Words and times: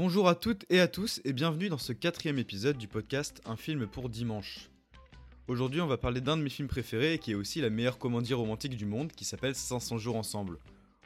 Bonjour 0.00 0.28
à 0.28 0.36
toutes 0.36 0.64
et 0.70 0.78
à 0.78 0.86
tous 0.86 1.20
et 1.24 1.32
bienvenue 1.32 1.68
dans 1.68 1.76
ce 1.76 1.92
quatrième 1.92 2.38
épisode 2.38 2.78
du 2.78 2.86
podcast 2.86 3.42
Un 3.46 3.56
film 3.56 3.88
pour 3.88 4.08
dimanche. 4.08 4.70
Aujourd'hui 5.48 5.80
on 5.80 5.88
va 5.88 5.96
parler 5.96 6.20
d'un 6.20 6.36
de 6.36 6.42
mes 6.42 6.50
films 6.50 6.68
préférés 6.68 7.14
et 7.14 7.18
qui 7.18 7.32
est 7.32 7.34
aussi 7.34 7.60
la 7.60 7.68
meilleure 7.68 7.98
comédie 7.98 8.32
romantique 8.32 8.76
du 8.76 8.86
monde 8.86 9.10
qui 9.10 9.24
s'appelle 9.24 9.56
500 9.56 9.98
jours 9.98 10.14
ensemble, 10.14 10.60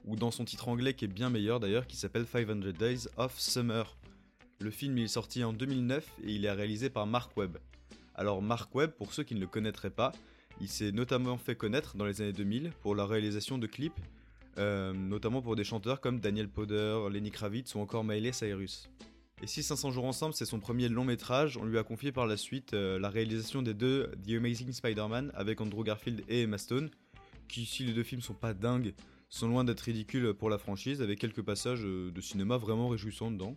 ou 0.05 0.15
dans 0.15 0.31
son 0.31 0.45
titre 0.45 0.69
anglais 0.69 0.93
qui 0.93 1.07
est 1.07 1.09
bien 1.09 1.31
meilleur 1.31 1.59
d'ailleurs 1.59 1.87
qui 1.87 1.97
s'appelle 1.97 2.27
500 2.27 2.71
Days 2.79 3.09
of 3.17 3.41
Summer. 3.41 3.97
Le 4.61 4.71
film 4.71 4.99
il 4.99 5.05
est 5.05 5.09
sorti 5.09 5.43
en 5.43 5.55
2009 5.55 6.07
et 6.25 6.33
il 6.33 6.45
est 6.45 6.53
réalisé 6.53 6.91
par 6.91 7.07
Mark 7.07 7.35
Webb. 7.39 7.57
Alors 8.15 8.43
Mark 8.43 8.75
Webb, 8.75 8.91
pour 8.91 9.15
ceux 9.15 9.23
qui 9.23 9.35
ne 9.35 9.41
le 9.41 9.47
connaîtraient 9.47 9.89
pas, 9.89 10.13
il 10.61 10.69
s'est 10.69 10.93
notamment 10.93 11.39
fait 11.39 11.55
connaître 11.55 11.97
dans 11.97 12.05
les 12.05 12.21
années 12.21 12.35
2000 12.35 12.73
pour 12.83 12.95
la 12.95 13.07
réalisation 13.07 13.57
de 13.57 13.67
clips, 13.67 13.99
euh, 14.59 14.93
notamment 14.93 15.41
pour 15.41 15.57
des 15.57 15.65
chanteurs 15.65 16.01
comme 16.01 16.21
Daniel 16.21 16.49
Powder, 16.49 17.09
Lenny 17.11 17.31
Kravitz 17.31 17.75
ou 17.75 17.81
encore 17.81 18.05
Miley 18.05 18.33
Cyrus. 18.33 18.91
Et 19.43 19.47
si 19.47 19.63
500 19.63 19.91
jours 19.93 20.05
ensemble 20.05 20.35
c'est 20.35 20.45
son 20.45 20.61
premier 20.61 20.89
long 20.89 21.05
métrage, 21.05 21.57
on 21.57 21.65
lui 21.65 21.79
a 21.79 21.83
confié 21.83 22.13
par 22.13 22.27
la 22.27 22.37
suite 22.37 22.75
euh, 22.75 22.99
la 22.99 23.09
réalisation 23.09 23.63
des 23.63 23.75
deux 23.75 24.11
The 24.27 24.33
Amazing 24.33 24.73
Spider-Man 24.73 25.33
avec 25.35 25.61
Andrew 25.61 25.83
Garfield 25.83 26.23
et 26.29 26.43
Emma 26.43 26.59
Stone, 26.59 26.91
qui 27.49 27.65
si 27.65 27.85
les 27.85 27.93
deux 27.93 28.03
films 28.03 28.21
sont 28.21 28.35
pas 28.35 28.53
dingues, 28.53 28.95
sont 29.31 29.49
loin 29.49 29.65
d'être 29.65 29.81
ridicules 29.81 30.35
pour 30.35 30.51
la 30.51 30.59
franchise, 30.59 31.01
avec 31.01 31.19
quelques 31.19 31.43
passages 31.43 31.85
euh, 31.85 32.11
de 32.13 32.21
cinéma 32.21 32.59
vraiment 32.59 32.89
réjouissants 32.89 33.31
dedans. 33.31 33.57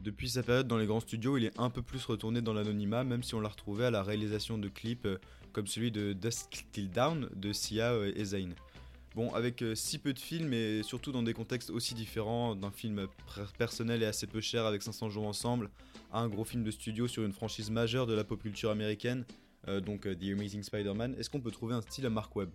Depuis 0.00 0.28
sa 0.28 0.42
période 0.42 0.66
dans 0.66 0.78
les 0.78 0.86
grands 0.86 1.00
studios, 1.00 1.38
il 1.38 1.44
est 1.44 1.58
un 1.60 1.70
peu 1.70 1.82
plus 1.82 2.04
retourné 2.04 2.42
dans 2.42 2.52
l'anonymat, 2.52 3.04
même 3.04 3.22
si 3.22 3.36
on 3.36 3.40
l'a 3.40 3.48
retrouvé 3.48 3.84
à 3.84 3.92
la 3.92 4.02
réalisation 4.02 4.58
de 4.58 4.68
clips 4.68 5.06
comme 5.52 5.68
celui 5.68 5.92
de 5.92 6.12
Dusk 6.12 6.66
Till 6.72 6.90
Down 6.90 7.28
de 7.36 7.52
Sia 7.52 7.94
et 8.16 8.24
Zayn. 8.24 8.54
Bon, 9.14 9.32
avec 9.34 9.60
euh, 9.62 9.74
si 9.74 9.98
peu 9.98 10.14
de 10.14 10.18
films 10.18 10.54
et 10.54 10.82
surtout 10.82 11.12
dans 11.12 11.22
des 11.22 11.34
contextes 11.34 11.68
aussi 11.70 11.94
différents, 11.94 12.54
d'un 12.54 12.70
film 12.70 13.06
personnel 13.58 14.02
et 14.02 14.06
assez 14.06 14.26
peu 14.26 14.40
cher 14.40 14.64
avec 14.64 14.82
500 14.82 15.10
jours 15.10 15.26
ensemble, 15.26 15.70
à 16.10 16.20
un 16.20 16.28
gros 16.28 16.44
film 16.44 16.64
de 16.64 16.70
studio 16.70 17.06
sur 17.06 17.22
une 17.24 17.32
franchise 17.32 17.70
majeure 17.70 18.06
de 18.06 18.14
la 18.14 18.24
pop 18.24 18.40
culture 18.40 18.70
américaine, 18.70 19.24
donc 19.84 20.02
The 20.02 20.24
Amazing 20.32 20.62
Spider-Man, 20.62 21.14
est-ce 21.18 21.30
qu'on 21.30 21.40
peut 21.40 21.50
trouver 21.50 21.74
un 21.74 21.82
style 21.82 22.06
à 22.06 22.10
Mark 22.10 22.34
Webb? 22.34 22.50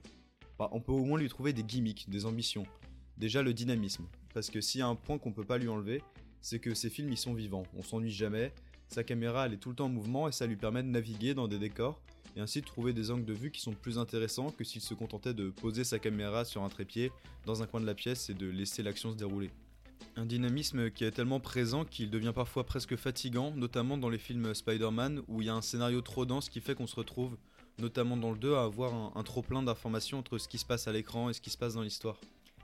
Bah, 0.58 0.70
On 0.72 0.82
peut 0.82 0.92
au 0.92 1.06
moins 1.06 1.20
lui 1.20 1.30
trouver 1.30 1.54
des 1.54 1.64
gimmicks, 1.64 2.10
des 2.10 2.26
ambitions. 2.26 2.66
Déjà 3.18 3.44
le 3.44 3.54
dynamisme, 3.54 4.06
parce 4.34 4.50
que 4.50 4.60
s'il 4.60 4.80
y 4.80 4.82
a 4.82 4.88
un 4.88 4.96
point 4.96 5.18
qu'on 5.18 5.32
peut 5.32 5.46
pas 5.46 5.58
lui 5.58 5.68
enlever, 5.68 6.02
c'est 6.42 6.60
que 6.60 6.74
ses 6.74 6.90
films 6.90 7.12
ils 7.12 7.18
sont 7.18 7.34
vivants, 7.34 7.64
on 7.76 7.84
s'ennuie 7.84 8.12
jamais, 8.12 8.52
sa 8.88 9.04
caméra 9.04 9.46
elle 9.46 9.54
est 9.54 9.58
tout 9.58 9.70
le 9.70 9.76
temps 9.76 9.86
en 9.86 9.90
mouvement 9.90 10.28
et 10.28 10.32
ça 10.32 10.46
lui 10.46 10.56
permet 10.56 10.84
de 10.84 10.88
naviguer 10.88 11.34
dans 11.34 11.48
des 11.48 11.60
décors 11.60 12.02
et 12.38 12.40
ainsi 12.40 12.62
trouver 12.62 12.94
des 12.94 13.10
angles 13.10 13.26
de 13.26 13.34
vue 13.34 13.50
qui 13.50 13.62
sont 13.62 13.74
plus 13.74 13.98
intéressants 13.98 14.52
que 14.52 14.64
s'il 14.64 14.82
se 14.82 14.94
contentait 14.94 15.34
de 15.34 15.50
poser 15.50 15.84
sa 15.84 15.98
caméra 15.98 16.46
sur 16.46 16.64
un 16.64 16.70
trépied 16.70 17.12
dans 17.48 17.64
un 17.64 17.66
coin 17.66 17.82
de 17.82 17.86
la 17.88 17.96
pièce 17.96 18.30
et 18.30 18.36
de 18.36 18.48
laisser 18.48 18.84
l'action 18.84 19.12
se 19.12 19.18
dérouler. 19.18 19.50
Un 20.16 20.26
dynamisme 20.26 20.92
qui 20.92 21.04
est 21.04 21.12
tellement 21.12 21.40
présent 21.40 21.84
qu'il 21.84 22.12
devient 22.12 22.34
parfois 22.36 22.64
presque 22.64 22.96
fatigant, 22.96 23.52
notamment 23.52 23.98
dans 23.98 24.10
les 24.10 24.20
films 24.20 24.54
Spider-Man 24.54 25.24
où 25.28 25.42
il 25.42 25.48
y 25.48 25.50
a 25.50 25.56
un 25.56 25.64
scénario 25.64 26.02
trop 26.02 26.26
dense 26.26 26.50
qui 26.50 26.62
fait 26.62 26.76
qu'on 26.76 26.86
se 26.86 26.96
retrouve, 26.96 27.38
notamment 27.80 28.18
dans 28.18 28.32
le 28.32 28.38
2, 28.38 28.54
à 28.54 28.64
avoir 28.64 29.18
un, 29.18 29.24
trop 29.24 29.42
plein 29.42 29.64
d'informations 29.64 30.20
entre 30.20 30.38
ce 30.38 30.48
qui 30.48 30.60
se 30.60 30.66
passe 30.66 30.88
à 30.88 30.92
l'écran 30.92 31.32
et 31.32 31.34
ce 31.34 31.42
qui 31.42 31.50
se 31.50 31.58
passe 31.58 31.74
dans 31.74 31.82
l'histoire. 31.82 32.18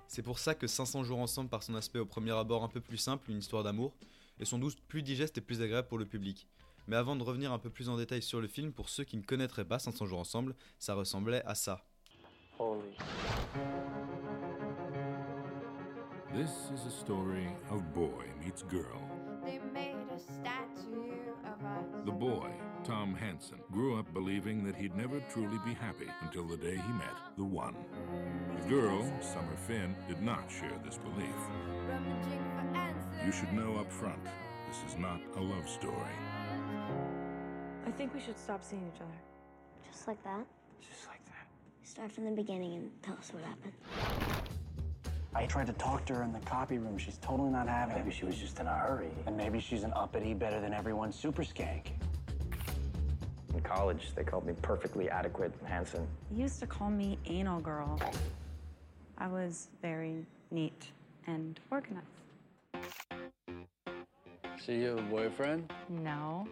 C'est 0.07 0.21
pour 0.21 0.37
ça 0.37 0.53
que 0.53 0.67
500 0.67 1.03
jours 1.03 1.19
ensemble 1.19 1.49
par 1.49 1.63
son 1.63 1.73
aspect 1.73 1.99
au 1.99 2.05
premier 2.05 2.31
abord 2.31 2.63
un 2.63 2.69
peu 2.69 2.79
plus 2.79 2.97
simple, 2.97 3.31
une 3.31 3.39
histoire 3.39 3.63
d'amour, 3.63 3.91
et 4.39 4.45
son 4.45 4.59
douce 4.59 4.75
plus 4.87 5.01
digeste 5.01 5.39
et 5.39 5.41
plus 5.41 5.61
agréable 5.61 5.87
pour 5.87 5.97
le 5.97 6.05
public. 6.05 6.47
Mais 6.87 6.95
avant 6.95 7.15
de 7.15 7.23
revenir 7.23 7.51
un 7.51 7.59
peu 7.59 7.69
plus 7.69 7.89
en 7.89 7.97
détail 7.97 8.21
sur 8.21 8.41
le 8.41 8.47
film, 8.47 8.73
pour 8.73 8.89
ceux 8.89 9.03
qui 9.03 9.17
ne 9.17 9.23
connaîtraient 9.23 9.65
pas 9.65 9.79
500 9.79 10.05
jours 10.05 10.19
ensemble, 10.19 10.55
ça 10.79 10.93
ressemblait 10.93 11.43
à 11.45 11.55
ça. 11.55 11.85
Holy. 12.59 12.95
This 16.33 16.71
is 16.73 16.87
a 16.87 16.89
story 16.89 17.47
of 17.69 17.93
boy 17.93 18.25
meets 18.43 18.63
girl. 18.63 18.99
They 19.43 19.59
made 19.71 19.95
a 20.11 20.17
statue 20.17 21.13
of 21.45 21.63
us. 21.63 22.05
The 22.05 22.11
boy, 22.11 22.49
Tom 22.83 23.13
Hansen, 23.13 23.59
grew 23.71 23.99
up 23.99 24.11
believing 24.13 24.63
that 24.65 24.75
he'd 24.75 24.95
never 24.95 25.19
truly 25.31 25.59
be 25.63 25.75
happy 25.75 26.07
until 26.21 26.47
the 26.47 26.57
day 26.57 26.75
he 26.75 26.93
met 26.93 27.15
the 27.37 27.43
one. 27.43 27.75
The 28.61 28.67
girl, 28.67 29.03
Summer 29.21 29.55
Finn, 29.67 29.95
did 30.07 30.23
not 30.23 30.49
share 30.49 30.79
this 30.83 30.97
belief. 30.97 31.39
You 33.23 33.31
should 33.31 33.53
know 33.53 33.77
up 33.79 33.91
front, 33.91 34.23
this 34.67 34.91
is 34.91 34.97
not 34.97 35.21
a 35.37 35.39
love 35.39 35.69
story. 35.69 36.17
I 37.93 37.95
think 37.95 38.15
we 38.15 38.19
should 38.19 38.39
stop 38.39 38.63
seeing 38.63 38.81
each 38.91 39.01
other. 39.01 39.11
Just 39.91 40.07
like 40.07 40.23
that? 40.23 40.47
Just 40.81 41.07
like 41.07 41.23
that. 41.25 41.45
Start 41.83 42.11
from 42.11 42.25
the 42.25 42.31
beginning 42.31 42.73
and 42.73 42.89
tell 43.03 43.13
us 43.13 43.31
what 43.31 43.43
happened. 43.43 43.73
I 45.35 45.45
tried 45.45 45.67
to 45.67 45.73
talk 45.73 46.03
to 46.05 46.15
her 46.15 46.23
in 46.23 46.33
the 46.33 46.39
copy 46.39 46.79
room. 46.79 46.97
She's 46.97 47.19
totally 47.19 47.51
not 47.51 47.67
having 47.67 47.95
it. 47.95 47.99
Maybe 47.99 48.09
she 48.09 48.25
was 48.25 48.35
just 48.39 48.59
in 48.59 48.65
a 48.65 48.73
hurry. 48.73 49.11
And 49.27 49.37
maybe 49.37 49.59
she's 49.59 49.83
an 49.83 49.93
uppity, 49.95 50.33
better 50.33 50.59
than 50.59 50.73
everyone 50.73 51.11
super 51.11 51.43
skank. 51.43 51.89
In 53.53 53.61
college, 53.61 54.15
they 54.15 54.23
called 54.23 54.47
me 54.47 54.53
perfectly 54.63 55.07
adequate 55.07 55.53
Hanson. 55.63 56.07
They 56.31 56.41
used 56.41 56.59
to 56.61 56.65
call 56.65 56.89
me 56.89 57.19
anal 57.27 57.59
girl. 57.59 58.01
I 59.19 59.27
was 59.27 59.67
very 59.83 60.25
neat 60.49 60.87
and 61.27 61.59
organized. 61.69 62.07
See 64.65 64.77
you, 64.77 64.95
have 64.95 64.97
a 64.97 65.01
boyfriend? 65.03 65.71
No. 65.89 66.47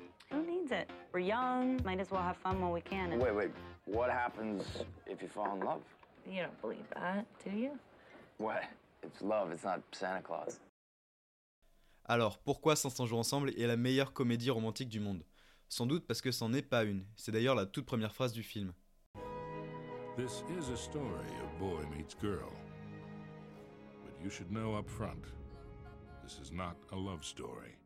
It? 0.72 0.90
We're 1.12 1.20
young, 1.20 1.82
might 1.84 2.00
as 2.00 2.10
well 2.12 2.22
have 2.22 2.38
fun 2.38 2.62
while 2.62 2.72
we 2.72 2.82
can. 2.82 3.12
And 3.12 3.22
Wait, 3.22 3.36
wait. 3.36 3.52
What 3.86 4.10
happens 4.10 4.64
if 5.06 5.22
you 5.22 5.28
fall 5.28 5.54
in 5.56 5.66
love? 5.66 5.82
You 6.26 6.44
don't 6.44 6.62
believe 6.62 6.88
that, 6.96 7.26
do 7.44 7.52
you? 7.52 7.72
What? 8.38 8.64
It's 9.04 9.22
love, 9.22 9.52
it's 9.52 9.64
not 9.64 9.82
Santa 9.92 10.22
Claus. 10.22 10.60
Alors, 12.06 12.40
pourquoi 12.40 12.76
500 12.76 13.06
jours 13.06 13.20
ensemble 13.20 13.50
est 13.58 13.68
la 13.68 13.78
meilleure 13.78 14.14
comédie 14.14 14.50
romantique 14.50 14.90
du 14.90 15.00
monde? 15.00 15.24
Sans 15.70 15.86
doute 15.86 16.06
parce 16.06 16.22
que 16.22 16.32
c'en 16.32 16.54
est 16.54 16.62
pas 16.62 16.84
une. 16.84 17.06
C'est 17.16 17.32
d'ailleurs 17.32 17.56
la 17.56 17.66
toute 17.66 17.86
première 17.86 18.14
phrase 18.14 18.34
du 18.34 18.44
film. 18.44 18.74
This 20.18 20.44
is 20.58 20.72
a 20.72 20.76
story 20.76 21.32
of 21.42 21.60
boy 21.60 21.86
meets 21.96 22.16
girl. 22.22 22.52
But 24.04 24.14
you 24.24 24.30
should 24.30 24.52
know 24.52 24.76
up 24.76 24.90
front, 24.90 25.24
this 26.24 26.40
is 26.40 26.52
not 26.52 26.76
a 26.92 26.96
love 26.96 27.24
story. 27.24 27.78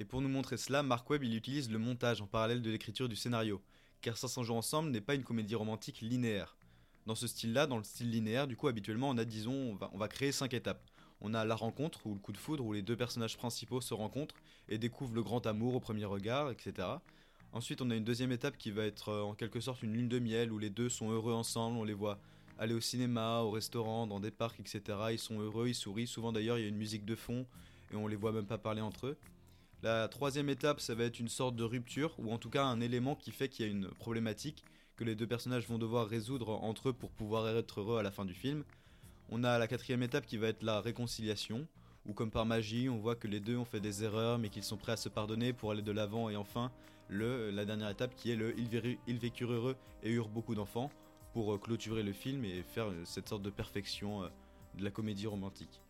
Et 0.00 0.06
pour 0.06 0.22
nous 0.22 0.30
montrer 0.30 0.56
cela, 0.56 0.82
Mark 0.82 1.08
Webb 1.10 1.24
il 1.24 1.36
utilise 1.36 1.70
le 1.70 1.78
montage 1.78 2.22
en 2.22 2.26
parallèle 2.26 2.62
de 2.62 2.70
l'écriture 2.70 3.06
du 3.06 3.16
scénario, 3.16 3.60
car 4.00 4.16
500 4.16 4.44
jours 4.44 4.56
ensemble 4.56 4.90
n'est 4.90 5.02
pas 5.02 5.14
une 5.14 5.24
comédie 5.24 5.54
romantique 5.54 6.00
linéaire. 6.00 6.56
Dans 7.04 7.14
ce 7.14 7.26
style-là, 7.26 7.66
dans 7.66 7.76
le 7.76 7.84
style 7.84 8.10
linéaire, 8.10 8.48
du 8.48 8.56
coup 8.56 8.66
habituellement 8.66 9.10
on 9.10 9.18
a 9.18 9.26
disons, 9.26 9.52
on 9.52 9.74
va, 9.74 9.90
on 9.92 9.98
va 9.98 10.08
créer 10.08 10.32
5 10.32 10.54
étapes. 10.54 10.82
On 11.20 11.34
a 11.34 11.44
la 11.44 11.54
rencontre 11.54 12.06
ou 12.06 12.14
le 12.14 12.18
coup 12.18 12.32
de 12.32 12.38
foudre 12.38 12.64
où 12.64 12.72
les 12.72 12.80
deux 12.80 12.96
personnages 12.96 13.36
principaux 13.36 13.82
se 13.82 13.92
rencontrent 13.92 14.36
et 14.70 14.78
découvrent 14.78 15.14
le 15.14 15.22
grand 15.22 15.46
amour 15.46 15.74
au 15.74 15.80
premier 15.80 16.06
regard, 16.06 16.50
etc. 16.50 16.88
Ensuite 17.52 17.82
on 17.82 17.90
a 17.90 17.94
une 17.94 18.04
deuxième 18.04 18.32
étape 18.32 18.56
qui 18.56 18.70
va 18.70 18.86
être 18.86 19.10
euh, 19.10 19.20
en 19.20 19.34
quelque 19.34 19.60
sorte 19.60 19.82
une 19.82 19.92
lune 19.92 20.08
de 20.08 20.18
miel 20.18 20.50
où 20.50 20.58
les 20.58 20.70
deux 20.70 20.88
sont 20.88 21.10
heureux 21.10 21.34
ensemble, 21.34 21.76
on 21.76 21.84
les 21.84 21.92
voit 21.92 22.18
aller 22.58 22.72
au 22.72 22.80
cinéma, 22.80 23.40
au 23.40 23.50
restaurant, 23.50 24.06
dans 24.06 24.18
des 24.18 24.30
parcs, 24.30 24.60
etc. 24.60 24.80
Ils 25.10 25.18
sont 25.18 25.40
heureux, 25.40 25.68
ils 25.68 25.74
sourient, 25.74 26.06
souvent 26.06 26.32
d'ailleurs 26.32 26.56
il 26.56 26.62
y 26.62 26.64
a 26.64 26.68
une 26.68 26.76
musique 26.76 27.04
de 27.04 27.16
fond 27.16 27.44
et 27.92 27.96
on 27.96 28.06
les 28.06 28.16
voit 28.16 28.32
même 28.32 28.46
pas 28.46 28.56
parler 28.56 28.80
entre 28.80 29.08
eux. 29.08 29.18
La 29.82 30.08
troisième 30.08 30.50
étape, 30.50 30.80
ça 30.80 30.94
va 30.94 31.04
être 31.04 31.20
une 31.20 31.28
sorte 31.28 31.56
de 31.56 31.64
rupture, 31.64 32.14
ou 32.18 32.30
en 32.32 32.38
tout 32.38 32.50
cas 32.50 32.64
un 32.64 32.80
élément 32.80 33.14
qui 33.14 33.30
fait 33.30 33.48
qu'il 33.48 33.64
y 33.64 33.68
a 33.68 33.72
une 33.72 33.88
problématique 33.88 34.64
que 34.96 35.04
les 35.04 35.14
deux 35.14 35.26
personnages 35.26 35.66
vont 35.66 35.78
devoir 35.78 36.06
résoudre 36.06 36.50
entre 36.50 36.90
eux 36.90 36.92
pour 36.92 37.10
pouvoir 37.10 37.48
être 37.48 37.80
heureux 37.80 37.98
à 37.98 38.02
la 38.02 38.10
fin 38.10 38.26
du 38.26 38.34
film. 38.34 38.64
On 39.30 39.42
a 39.42 39.58
la 39.58 39.66
quatrième 39.66 40.02
étape 40.02 40.26
qui 40.26 40.36
va 40.36 40.48
être 40.48 40.62
la 40.62 40.82
réconciliation, 40.82 41.66
où 42.04 42.12
comme 42.12 42.30
par 42.30 42.44
magie, 42.44 42.90
on 42.90 42.98
voit 42.98 43.16
que 43.16 43.26
les 43.26 43.40
deux 43.40 43.56
ont 43.56 43.64
fait 43.64 43.80
des 43.80 44.04
erreurs, 44.04 44.38
mais 44.38 44.50
qu'ils 44.50 44.64
sont 44.64 44.76
prêts 44.76 44.92
à 44.92 44.96
se 44.98 45.08
pardonner 45.08 45.54
pour 45.54 45.70
aller 45.70 45.82
de 45.82 45.92
l'avant. 45.92 46.28
Et 46.28 46.36
enfin, 46.36 46.70
le, 47.08 47.50
la 47.50 47.64
dernière 47.64 47.88
étape 47.88 48.14
qui 48.14 48.30
est 48.30 48.36
le 48.36 48.54
ils, 48.58 49.18
vécurent 49.18 49.52
heureux 49.52 49.76
et 50.02 50.10
eurent 50.10 50.28
beaucoup 50.28 50.54
d'enfants, 50.54 50.90
pour 51.32 51.54
euh, 51.54 51.58
clôturer 51.58 52.02
le 52.02 52.12
film 52.12 52.44
et 52.44 52.62
faire 52.62 52.88
euh, 52.88 53.04
cette 53.04 53.28
sorte 53.28 53.42
de 53.42 53.50
perfection 53.50 54.24
euh, 54.24 54.28
de 54.76 54.84
la 54.84 54.90
comédie 54.90 55.26
romantique. 55.26 55.80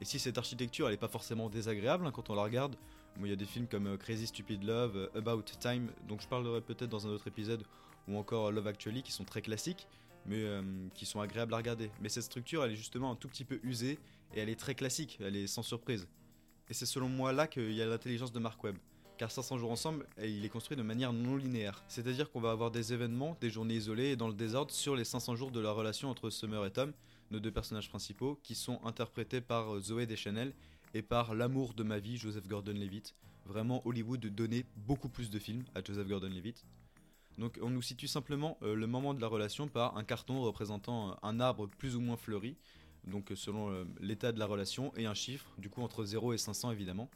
Et 0.00 0.04
si 0.04 0.18
cette 0.18 0.38
architecture 0.38 0.88
elle 0.88 0.94
est 0.94 0.98
pas 0.98 1.08
forcément 1.08 1.48
désagréable 1.50 2.06
hein, 2.06 2.12
quand 2.12 2.30
on 2.30 2.34
la 2.34 2.42
regarde, 2.44 2.76
il 3.26 3.30
y 3.30 3.32
a 3.32 3.36
des 3.36 3.46
films 3.46 3.66
comme 3.66 3.86
euh, 3.86 3.96
Crazy 3.96 4.26
Stupid 4.26 4.62
Love, 4.64 4.96
euh, 4.96 5.18
About 5.18 5.42
Time, 5.60 5.90
dont 6.06 6.18
je 6.18 6.28
parlerai 6.28 6.60
peut-être 6.60 6.90
dans 6.90 7.06
un 7.06 7.10
autre 7.10 7.26
épisode, 7.26 7.64
ou 8.06 8.16
encore 8.16 8.48
euh, 8.48 8.52
Love 8.52 8.66
Actually 8.66 9.02
qui 9.02 9.12
sont 9.12 9.24
très 9.24 9.42
classiques, 9.42 9.88
mais 10.26 10.44
qui 10.92 11.06
sont 11.06 11.20
agréables 11.20 11.54
à 11.54 11.56
regarder. 11.56 11.90
Mais 12.02 12.10
cette 12.10 12.24
structure 12.24 12.62
elle 12.62 12.72
est 12.72 12.76
justement 12.76 13.10
un 13.10 13.14
tout 13.14 13.28
petit 13.28 13.44
peu 13.44 13.60
usée 13.62 13.98
et 14.34 14.40
elle 14.40 14.50
est 14.50 14.60
très 14.60 14.74
classique, 14.74 15.18
elle 15.22 15.36
est 15.36 15.46
sans 15.46 15.62
surprise. 15.62 16.06
Et 16.68 16.74
c'est 16.74 16.84
selon 16.84 17.08
moi 17.08 17.32
là 17.32 17.46
qu'il 17.46 17.72
y 17.72 17.80
a 17.80 17.86
l'intelligence 17.86 18.30
de 18.30 18.38
Mark 18.38 18.62
Webb. 18.62 18.76
Car 19.16 19.30
500 19.30 19.56
jours 19.56 19.70
ensemble, 19.70 20.06
il 20.22 20.44
est 20.44 20.50
construit 20.50 20.76
de 20.76 20.82
manière 20.82 21.14
non 21.14 21.36
linéaire. 21.36 21.82
C'est-à-dire 21.88 22.30
qu'on 22.30 22.40
va 22.40 22.50
avoir 22.50 22.70
des 22.70 22.92
événements, 22.92 23.38
des 23.40 23.48
journées 23.48 23.76
isolées 23.76 24.10
et 24.10 24.16
dans 24.16 24.28
le 24.28 24.34
désordre 24.34 24.70
sur 24.70 24.94
les 24.94 25.04
500 25.04 25.34
jours 25.34 25.50
de 25.50 25.60
la 25.60 25.72
relation 25.72 26.10
entre 26.10 26.28
Summer 26.28 26.66
et 26.66 26.70
Tom, 26.70 26.92
nos 27.30 27.40
deux 27.40 27.50
personnages 27.50 27.88
principaux, 27.88 28.38
qui 28.42 28.54
sont 28.54 28.80
interprétés 28.84 29.40
par 29.40 29.80
Zoé 29.80 30.04
Deschanel 30.04 30.52
et 30.94 31.02
par 31.02 31.34
l'amour 31.34 31.74
de 31.74 31.82
ma 31.82 31.98
vie, 31.98 32.16
Joseph 32.16 32.46
Gordon-Levitt. 32.48 33.14
Vraiment, 33.46 33.86
Hollywood 33.86 34.20
donnait 34.20 34.64
beaucoup 34.76 35.08
plus 35.08 35.30
de 35.30 35.38
films 35.38 35.64
à 35.74 35.82
Joseph 35.82 36.06
Gordon-Levitt. 36.06 36.64
Donc 37.38 37.58
on 37.62 37.70
nous 37.70 37.82
situe 37.82 38.08
simplement 38.08 38.58
euh, 38.62 38.74
le 38.74 38.86
moment 38.86 39.14
de 39.14 39.20
la 39.20 39.28
relation 39.28 39.68
par 39.68 39.96
un 39.96 40.02
carton 40.02 40.42
représentant 40.42 41.10
euh, 41.10 41.14
un 41.22 41.38
arbre 41.38 41.68
plus 41.68 41.94
ou 41.94 42.00
moins 42.00 42.16
fleuri, 42.16 42.56
donc 43.06 43.30
euh, 43.30 43.36
selon 43.36 43.86
l'état 44.00 44.32
de 44.32 44.40
la 44.40 44.46
relation, 44.46 44.92
et 44.96 45.06
un 45.06 45.14
chiffre, 45.14 45.46
du 45.56 45.70
coup 45.70 45.82
entre 45.82 46.04
0 46.04 46.32
et 46.32 46.38
500 46.38 46.72
évidemment. 46.72 47.08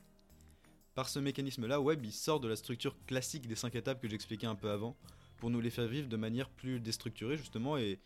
Par 0.95 1.09
ce 1.09 1.19
mécanisme-là, 1.19 1.81
Webb 1.81 2.07
sort 2.11 2.39
de 2.39 2.49
la 2.49 2.55
structure 2.55 2.95
classique 3.07 3.49
des 3.49 3.57
5 3.57 3.75
étapes 3.75 4.01
que 4.01 4.09
j'expliquais 4.09 4.47
un 4.47 4.55
peu 4.55 4.71
avant, 4.71 4.97
pour 5.39 5.51
nous 5.51 5.61
les 5.61 5.71
faire 5.71 5.89
vivre 5.89 6.09
de 6.09 6.17
manière 6.17 6.49
plus 6.49 6.79
déstructurée 6.79 7.37
justement, 7.37 7.77
et 7.77 7.99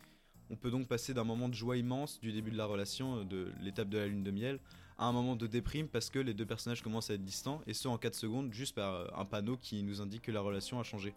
on 0.49 0.57
peut 0.57 0.71
donc 0.71 0.89
passer 0.89 1.13
d'un 1.13 1.25
moment 1.25 1.51
de 1.51 1.55
joie 1.55 1.77
immense 1.77 2.19
du 2.21 2.33
début 2.33 2.51
de 2.51 2.57
la 2.57 2.65
relation, 2.65 3.25
de 3.25 3.53
l'étape 3.61 3.91
de 3.91 3.99
la 3.99 4.07
lune 4.07 4.23
de 4.23 4.31
miel, 4.31 4.59
à 4.99 5.07
un 5.07 5.13
moment 5.13 5.37
de 5.37 5.47
déprime 5.47 5.89
parce 5.89 6.11
que 6.11 6.19
les 6.19 6.35
deux 6.35 6.47
personnages 6.47 6.83
commencent 6.83 7.11
à 7.11 7.15
être 7.15 7.25
distants, 7.25 7.61
et 7.67 7.75
ce 7.75 7.89
en 7.89 7.99
4 7.99 8.15
secondes, 8.15 8.53
juste 8.53 8.75
par 8.75 8.95
euh, 8.95 9.07
un 9.15 9.25
panneau 9.25 9.57
qui 9.57 9.83
nous 9.83 10.01
indique 10.01 10.23
que 10.23 10.33
la 10.33 10.41
relation 10.41 10.81
a 10.81 10.83
changé. 10.83 11.15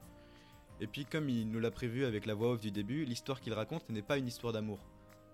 Et 0.81 0.87
puis 0.87 1.05
comme 1.05 1.29
il 1.29 1.49
nous 1.49 1.59
l'a 1.59 1.71
prévu 1.71 2.05
avec 2.05 2.25
la 2.25 2.33
voix 2.33 2.51
off 2.51 2.61
du 2.61 2.71
début, 2.71 3.05
l'histoire 3.05 3.41
qu'il 3.41 3.53
raconte 3.53 3.89
n'est 3.89 4.01
pas 4.01 4.17
une 4.17 4.27
histoire 4.27 4.53
d'amour. 4.53 4.79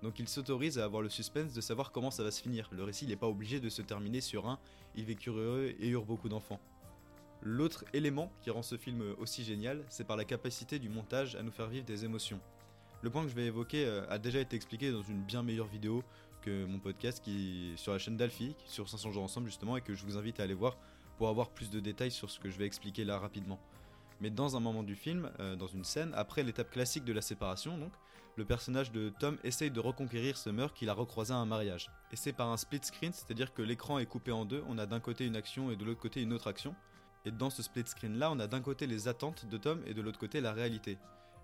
Donc 0.01 0.19
il 0.19 0.27
s'autorise 0.27 0.77
à 0.77 0.85
avoir 0.85 1.01
le 1.01 1.09
suspense 1.09 1.53
de 1.53 1.61
savoir 1.61 1.91
comment 1.91 2.11
ça 2.11 2.23
va 2.23 2.31
se 2.31 2.41
finir. 2.41 2.69
Le 2.71 2.83
récit 2.83 3.07
n'est 3.07 3.15
pas 3.15 3.27
obligé 3.27 3.59
de 3.59 3.69
se 3.69 3.81
terminer 3.81 4.21
sur 4.21 4.47
un 4.47 4.59
«ils 4.95 5.05
vécurent 5.05 5.37
heureux 5.37 5.73
et 5.79 5.87
eurent 5.87 6.05
beaucoup 6.05 6.29
d'enfants». 6.29 6.59
L'autre 7.41 7.85
élément 7.93 8.31
qui 8.41 8.49
rend 8.49 8.63
ce 8.63 8.77
film 8.77 9.03
aussi 9.19 9.43
génial, 9.43 9.83
c'est 9.87 10.05
par 10.05 10.17
la 10.17 10.25
capacité 10.25 10.79
du 10.79 10.89
montage 10.89 11.35
à 11.35 11.43
nous 11.43 11.51
faire 11.51 11.67
vivre 11.67 11.85
des 11.85 12.05
émotions. 12.05 12.39
Le 13.01 13.11
point 13.11 13.23
que 13.23 13.29
je 13.29 13.35
vais 13.35 13.45
évoquer 13.45 13.85
euh, 13.85 14.03
a 14.09 14.17
déjà 14.17 14.39
été 14.39 14.55
expliqué 14.55 14.91
dans 14.91 15.03
une 15.03 15.21
bien 15.21 15.43
meilleure 15.43 15.67
vidéo 15.67 16.03
que 16.45 16.65
mon 16.65 16.79
podcast 16.79 17.23
qui 17.23 17.73
sur 17.75 17.91
la 17.91 17.97
chaîne 17.97 18.17
d'Alfie, 18.17 18.55
sur 18.67 18.87
500 18.87 19.11
jours 19.11 19.23
ensemble 19.23 19.47
justement, 19.47 19.75
et 19.77 19.81
que 19.81 19.95
je 19.95 20.05
vous 20.05 20.17
invite 20.17 20.39
à 20.39 20.43
aller 20.43 20.53
voir 20.53 20.77
pour 21.17 21.29
avoir 21.29 21.49
plus 21.49 21.69
de 21.69 21.79
détails 21.79 22.11
sur 22.11 22.29
ce 22.29 22.39
que 22.39 22.49
je 22.49 22.57
vais 22.57 22.65
expliquer 22.65 23.03
là 23.03 23.17
rapidement. 23.17 23.59
Mais 24.21 24.29
dans 24.29 24.55
un 24.55 24.59
moment 24.59 24.83
du 24.83 24.95
film, 24.95 25.29
euh, 25.39 25.55
dans 25.55 25.67
une 25.67 25.83
scène, 25.83 26.13
après 26.15 26.43
l'étape 26.43 26.71
classique 26.71 27.03
de 27.03 27.13
la 27.13 27.21
séparation, 27.21 27.77
donc, 27.77 27.91
le 28.37 28.45
personnage 28.45 28.91
de 28.91 29.09
Tom 29.17 29.37
essaye 29.43 29.71
de 29.71 29.79
reconquérir 29.79 30.37
Summer 30.37 30.73
qu'il 30.73 30.89
a 30.89 30.93
recroisé 30.93 31.33
à 31.33 31.37
un 31.37 31.45
mariage. 31.45 31.89
Et 32.11 32.17
c'est 32.17 32.33
par 32.33 32.49
un 32.49 32.57
split 32.57 32.81
screen, 32.83 33.13
c'est-à-dire 33.13 33.53
que 33.53 33.61
l'écran 33.61 33.97
est 33.97 34.05
coupé 34.05 34.31
en 34.31 34.43
deux, 34.43 34.63
on 34.67 34.77
a 34.77 34.85
d'un 34.85 34.99
côté 34.99 35.25
une 35.25 35.37
action 35.37 35.71
et 35.71 35.77
de 35.77 35.85
l'autre 35.85 36.01
côté 36.01 36.21
une 36.21 36.33
autre 36.33 36.47
action. 36.47 36.75
Et 37.25 37.31
dans 37.31 37.49
ce 37.49 37.63
split 37.63 37.87
screen 37.87 38.17
là, 38.17 38.29
on 38.31 38.39
a 38.39 38.47
d'un 38.47 38.61
côté 38.61 38.87
les 38.87 39.07
attentes 39.07 39.45
de 39.45 39.57
Tom 39.57 39.81
et 39.87 39.93
de 39.93 40.01
l'autre 40.01 40.19
côté 40.19 40.41
la 40.41 40.51
réalité. 40.51 40.97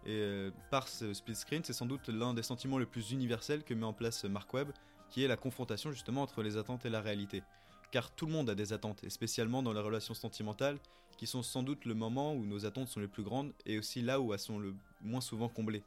Et 0.06 0.10
euh, 0.10 0.52
par 0.70 0.88
ce 0.88 1.14
split 1.14 1.36
screen, 1.36 1.64
c'est 1.64 1.74
sans 1.74 1.86
doute 1.86 2.10
l'un 2.10 2.34
des 2.34 2.44
sentiments 2.44 2.78
les 2.78 2.86
plus 2.86 3.12
universels 3.12 3.64
que 3.64 3.74
met 3.74 3.86
en 3.86 3.94
place 3.94 4.26
Mark 4.26 4.54
Webb, 4.54 4.72
qui 5.12 5.24
est 5.24 5.28
la 5.28 5.38
confrontation 5.38 5.92
justement 5.92 6.24
entre 6.24 6.42
les 6.42 6.58
attentes 6.58 6.86
et 6.86 6.90
la 6.90 7.02
réalité. 7.02 7.44
Car 7.92 8.10
tout 8.16 8.26
le 8.26 8.32
monde 8.32 8.50
a 8.50 8.56
des 8.56 8.74
attentes, 8.74 9.04
et 9.04 9.10
spécialement 9.10 9.62
dans 9.62 9.74
les 9.74 9.82
relations 9.82 10.14
sentimentales, 10.14 10.80
qui 11.18 11.28
sont 11.28 11.44
sans 11.44 11.62
doute 11.62 11.86
le 11.86 11.94
moment 11.94 12.34
où 12.34 12.46
nos 12.46 12.66
attentes 12.66 12.88
sont 12.88 13.02
les 13.02 13.08
plus 13.08 13.22
grandes, 13.22 13.54
et 13.66 13.78
aussi 13.78 14.02
là 14.02 14.20
où 14.20 14.34
elles 14.34 14.40
sont 14.40 14.58
le 14.58 14.74
moins 15.02 15.22
souvent 15.22 15.50
comblées. 15.50 15.84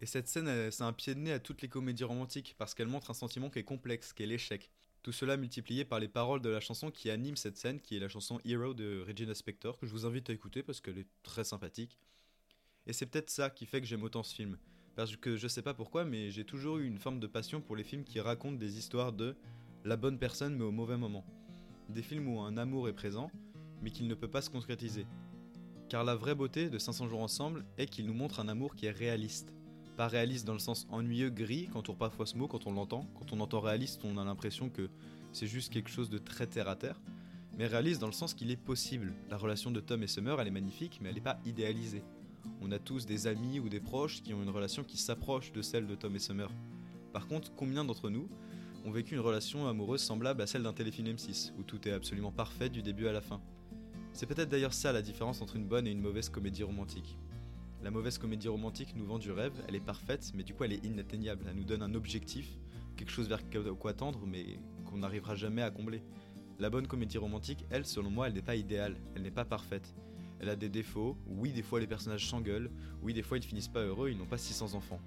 Et 0.00 0.06
cette 0.06 0.26
scène, 0.26 0.70
c'est 0.70 0.82
un 0.82 0.92
pied 0.92 1.14
de 1.14 1.20
nez 1.20 1.32
à 1.32 1.38
toutes 1.38 1.60
les 1.60 1.68
comédies 1.68 2.04
romantiques, 2.04 2.54
parce 2.58 2.74
qu'elle 2.74 2.88
montre 2.88 3.10
un 3.10 3.14
sentiment 3.14 3.50
qui 3.50 3.58
est 3.58 3.64
complexe, 3.64 4.12
qui 4.12 4.22
est 4.22 4.26
l'échec. 4.26 4.70
Tout 5.02 5.12
cela 5.12 5.36
multiplié 5.36 5.84
par 5.84 6.00
les 6.00 6.08
paroles 6.08 6.40
de 6.40 6.48
la 6.48 6.60
chanson 6.60 6.90
qui 6.90 7.10
anime 7.10 7.36
cette 7.36 7.56
scène, 7.56 7.80
qui 7.80 7.96
est 7.96 8.00
la 8.00 8.08
chanson 8.08 8.40
Hero 8.44 8.74
de 8.74 9.04
Regina 9.06 9.34
Spektor, 9.34 9.78
que 9.78 9.86
je 9.86 9.92
vous 9.92 10.06
invite 10.06 10.30
à 10.30 10.32
écouter 10.32 10.62
parce 10.62 10.80
qu'elle 10.80 10.98
est 10.98 11.08
très 11.22 11.44
sympathique. 11.44 11.98
Et 12.86 12.92
c'est 12.92 13.06
peut-être 13.06 13.30
ça 13.30 13.50
qui 13.50 13.66
fait 13.66 13.80
que 13.80 13.86
j'aime 13.86 14.02
autant 14.02 14.22
ce 14.22 14.34
film. 14.34 14.58
Parce 14.98 15.14
que 15.14 15.36
je 15.36 15.46
sais 15.46 15.62
pas 15.62 15.74
pourquoi, 15.74 16.04
mais 16.04 16.32
j'ai 16.32 16.42
toujours 16.42 16.78
eu 16.78 16.84
une 16.84 16.98
forme 16.98 17.20
de 17.20 17.28
passion 17.28 17.60
pour 17.60 17.76
les 17.76 17.84
films 17.84 18.02
qui 18.02 18.18
racontent 18.18 18.56
des 18.56 18.78
histoires 18.78 19.12
de 19.12 19.36
la 19.84 19.96
bonne 19.96 20.18
personne 20.18 20.56
mais 20.56 20.64
au 20.64 20.72
mauvais 20.72 20.96
moment. 20.96 21.24
Des 21.88 22.02
films 22.02 22.26
où 22.26 22.40
un 22.40 22.56
amour 22.56 22.88
est 22.88 22.92
présent, 22.92 23.30
mais 23.80 23.92
qu'il 23.92 24.08
ne 24.08 24.14
peut 24.16 24.26
pas 24.26 24.42
se 24.42 24.50
concrétiser. 24.50 25.06
Car 25.88 26.02
la 26.02 26.16
vraie 26.16 26.34
beauté 26.34 26.68
de 26.68 26.78
500 26.78 27.06
jours 27.06 27.20
ensemble 27.20 27.64
est 27.76 27.86
qu'il 27.86 28.06
nous 28.06 28.12
montre 28.12 28.40
un 28.40 28.48
amour 28.48 28.74
qui 28.74 28.86
est 28.86 28.90
réaliste. 28.90 29.52
Pas 29.96 30.08
réaliste 30.08 30.44
dans 30.44 30.52
le 30.52 30.58
sens 30.58 30.88
ennuyeux, 30.90 31.30
gris, 31.30 31.68
quand 31.72 31.88
on 31.90 31.94
parfois 31.94 32.26
ce 32.26 32.36
mot, 32.36 32.48
quand 32.48 32.66
on 32.66 32.72
l'entend. 32.72 33.06
Quand 33.14 33.32
on 33.32 33.38
entend 33.38 33.60
réaliste, 33.60 34.00
on 34.02 34.18
a 34.18 34.24
l'impression 34.24 34.68
que 34.68 34.90
c'est 35.30 35.46
juste 35.46 35.72
quelque 35.72 35.90
chose 35.90 36.10
de 36.10 36.18
très 36.18 36.48
terre 36.48 36.66
à 36.66 36.74
terre. 36.74 37.00
Mais 37.56 37.68
réaliste 37.68 38.00
dans 38.00 38.08
le 38.08 38.12
sens 38.12 38.34
qu'il 38.34 38.50
est 38.50 38.56
possible. 38.56 39.14
La 39.30 39.36
relation 39.36 39.70
de 39.70 39.78
Tom 39.78 40.02
et 40.02 40.08
Summer, 40.08 40.40
elle 40.40 40.48
est 40.48 40.50
magnifique, 40.50 40.98
mais 41.00 41.10
elle 41.10 41.14
n'est 41.14 41.20
pas 41.20 41.38
idéalisée. 41.46 42.02
On 42.60 42.72
a 42.72 42.78
tous 42.78 43.06
des 43.06 43.26
amis 43.26 43.60
ou 43.60 43.68
des 43.68 43.80
proches 43.80 44.22
qui 44.22 44.34
ont 44.34 44.42
une 44.42 44.50
relation 44.50 44.84
qui 44.84 44.96
s'approche 44.96 45.52
de 45.52 45.62
celle 45.62 45.86
de 45.86 45.94
Tom 45.94 46.14
et 46.16 46.18
Summer. 46.18 46.50
Par 47.12 47.26
contre, 47.26 47.52
combien 47.54 47.84
d'entre 47.84 48.10
nous 48.10 48.28
ont 48.84 48.90
vécu 48.90 49.14
une 49.14 49.20
relation 49.20 49.66
amoureuse 49.66 50.00
semblable 50.00 50.42
à 50.42 50.46
celle 50.46 50.62
d'un 50.62 50.72
téléfilm 50.72 51.08
M6, 51.08 51.52
où 51.58 51.62
tout 51.62 51.86
est 51.88 51.92
absolument 51.92 52.32
parfait 52.32 52.68
du 52.68 52.82
début 52.82 53.06
à 53.06 53.12
la 53.12 53.20
fin? 53.20 53.40
C'est 54.12 54.26
peut-être 54.26 54.48
d'ailleurs 54.48 54.74
ça 54.74 54.92
la 54.92 55.02
différence 55.02 55.42
entre 55.42 55.56
une 55.56 55.66
bonne 55.66 55.86
et 55.86 55.92
une 55.92 56.00
mauvaise 56.00 56.28
comédie 56.28 56.62
romantique. 56.62 57.16
La 57.82 57.90
mauvaise 57.90 58.18
comédie 58.18 58.48
romantique 58.48 58.94
nous 58.96 59.06
vend 59.06 59.18
du 59.18 59.30
rêve, 59.30 59.52
elle 59.68 59.76
est 59.76 59.80
parfaite, 59.80 60.32
mais 60.34 60.42
du 60.42 60.54
coup 60.54 60.64
elle 60.64 60.72
est 60.72 60.84
inatteignable. 60.84 61.46
Elle 61.48 61.56
nous 61.56 61.64
donne 61.64 61.82
un 61.82 61.94
objectif, 61.94 62.58
quelque 62.96 63.12
chose 63.12 63.28
vers 63.28 63.42
quoi 63.78 63.92
tendre, 63.94 64.26
mais 64.26 64.58
qu'on 64.84 64.98
n'arrivera 64.98 65.36
jamais 65.36 65.62
à 65.62 65.70
combler. 65.70 66.02
La 66.58 66.70
bonne 66.70 66.88
comédie 66.88 67.18
romantique, 67.18 67.64
elle, 67.70 67.86
selon 67.86 68.10
moi, 68.10 68.26
elle 68.26 68.34
n'est 68.34 68.42
pas 68.42 68.56
idéale, 68.56 68.96
elle 69.14 69.22
n'est 69.22 69.30
pas 69.30 69.44
parfaite. 69.44 69.94
Elle 70.40 70.48
a 70.48 70.56
des 70.56 70.68
défauts, 70.68 71.16
oui, 71.26 71.52
des 71.52 71.62
fois 71.62 71.80
les 71.80 71.86
personnages 71.86 72.28
s'engueulent, 72.28 72.70
oui, 73.02 73.12
des 73.12 73.22
fois 73.22 73.38
ils 73.38 73.40
ne 73.40 73.46
finissent 73.46 73.68
pas 73.68 73.82
heureux, 73.82 74.10
ils 74.10 74.16
n'ont 74.16 74.26
pas 74.26 74.38
600 74.38 74.74
enfants. 74.74 75.00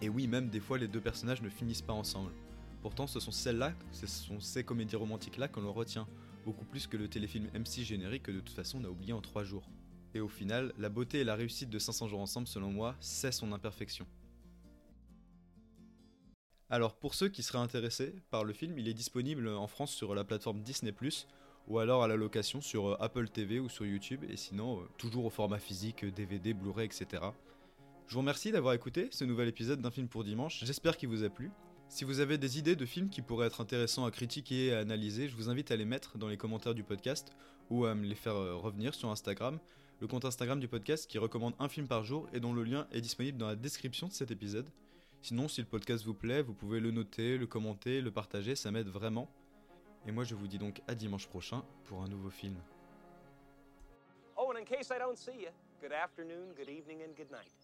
Et 0.00 0.08
oui, 0.08 0.26
même 0.26 0.48
des 0.48 0.60
fois 0.60 0.78
les 0.78 0.88
deux 0.88 1.00
personnages 1.00 1.42
ne 1.42 1.50
finissent 1.50 1.82
pas 1.82 1.92
ensemble. 1.92 2.32
Pourtant, 2.80 3.06
ce 3.06 3.20
sont 3.20 3.30
celles-là, 3.30 3.74
ce 3.92 4.06
sont 4.06 4.40
ces 4.40 4.64
comédies 4.64 4.96
romantiques-là 4.96 5.48
qu'on 5.48 5.60
l'on 5.60 5.72
retient, 5.72 6.08
beaucoup 6.44 6.64
plus 6.64 6.86
que 6.86 6.96
le 6.96 7.08
téléfilm 7.08 7.46
MC 7.54 7.84
générique 7.84 8.24
que 8.24 8.32
de 8.32 8.40
toute 8.40 8.56
façon 8.56 8.80
on 8.80 8.84
a 8.84 8.88
oublié 8.88 9.12
en 9.12 9.20
3 9.20 9.44
jours. 9.44 9.68
Et 10.14 10.20
au 10.20 10.28
final, 10.28 10.72
la 10.78 10.88
beauté 10.88 11.20
et 11.20 11.24
la 11.24 11.36
réussite 11.36 11.70
de 11.70 11.78
500 11.78 12.08
jours 12.08 12.20
ensemble, 12.20 12.46
selon 12.46 12.70
moi, 12.70 12.96
c'est 13.00 13.32
son 13.32 13.52
imperfection. 13.52 14.06
Alors, 16.68 16.96
pour 16.96 17.14
ceux 17.14 17.28
qui 17.28 17.42
seraient 17.42 17.58
intéressés 17.58 18.14
par 18.30 18.44
le 18.44 18.52
film, 18.54 18.78
il 18.78 18.88
est 18.88 18.94
disponible 18.94 19.46
en 19.48 19.66
France 19.66 19.92
sur 19.92 20.14
la 20.14 20.24
plateforme 20.24 20.62
Disney+, 20.62 20.94
ou 21.68 21.78
alors 21.78 22.02
à 22.02 22.08
la 22.08 22.16
location 22.16 22.60
sur 22.60 22.88
euh, 22.88 22.96
Apple 23.00 23.28
TV 23.28 23.60
ou 23.60 23.68
sur 23.68 23.86
YouTube, 23.86 24.24
et 24.28 24.36
sinon, 24.36 24.80
euh, 24.80 24.84
toujours 24.98 25.24
au 25.24 25.30
format 25.30 25.58
physique, 25.58 26.04
DVD, 26.04 26.54
Blu-ray, 26.54 26.86
etc. 26.86 27.22
Je 28.06 28.14
vous 28.14 28.20
remercie 28.20 28.52
d'avoir 28.52 28.74
écouté 28.74 29.08
ce 29.10 29.24
nouvel 29.24 29.48
épisode 29.48 29.80
d'un 29.80 29.90
film 29.90 30.08
pour 30.08 30.24
dimanche, 30.24 30.64
j'espère 30.64 30.96
qu'il 30.96 31.08
vous 31.08 31.24
a 31.24 31.30
plu. 31.30 31.50
Si 31.88 32.04
vous 32.04 32.20
avez 32.20 32.38
des 32.38 32.58
idées 32.58 32.74
de 32.74 32.86
films 32.86 33.10
qui 33.10 33.20
pourraient 33.20 33.46
être 33.46 33.60
intéressants 33.60 34.06
à 34.06 34.10
critiquer 34.10 34.68
et 34.68 34.74
à 34.74 34.78
analyser, 34.78 35.28
je 35.28 35.36
vous 35.36 35.50
invite 35.50 35.70
à 35.70 35.76
les 35.76 35.84
mettre 35.84 36.16
dans 36.16 36.28
les 36.28 36.38
commentaires 36.38 36.74
du 36.74 36.82
podcast 36.82 37.32
ou 37.68 37.84
à 37.84 37.94
me 37.94 38.06
les 38.06 38.14
faire 38.14 38.34
euh, 38.34 38.56
revenir 38.56 38.94
sur 38.94 39.10
Instagram, 39.10 39.58
le 40.00 40.06
compte 40.06 40.24
Instagram 40.24 40.58
du 40.58 40.68
podcast 40.68 41.06
qui 41.06 41.18
recommande 41.18 41.54
un 41.58 41.68
film 41.68 41.86
par 41.86 42.02
jour 42.02 42.28
et 42.32 42.40
dont 42.40 42.54
le 42.54 42.64
lien 42.64 42.86
est 42.92 43.02
disponible 43.02 43.36
dans 43.36 43.46
la 43.46 43.56
description 43.56 44.08
de 44.08 44.12
cet 44.12 44.30
épisode. 44.30 44.66
Sinon, 45.20 45.48
si 45.48 45.60
le 45.60 45.66
podcast 45.66 46.04
vous 46.04 46.14
plaît, 46.14 46.42
vous 46.42 46.54
pouvez 46.54 46.80
le 46.80 46.90
noter, 46.90 47.36
le 47.36 47.46
commenter, 47.46 48.00
le 48.00 48.10
partager, 48.10 48.56
ça 48.56 48.70
m'aide 48.70 48.88
vraiment. 48.88 49.30
Et 50.06 50.12
moi, 50.12 50.24
je 50.24 50.34
vous 50.34 50.48
dis 50.48 50.58
donc 50.58 50.82
à 50.88 50.94
dimanche 50.94 51.28
prochain 51.28 51.62
pour 51.84 52.02
un 52.02 52.08
nouveau 52.08 52.30
film. 52.30 52.56
Oh, 54.36 54.50
and 54.50 54.58
in 54.58 54.64
case 54.64 54.90
I 54.90 54.98
don't 54.98 55.16
see 55.16 55.42
you, 55.42 55.50
good 55.80 55.92
afternoon, 55.92 56.52
good 56.56 56.68
evening, 56.68 57.02
and 57.02 57.14
good 57.16 57.30
night. 57.30 57.61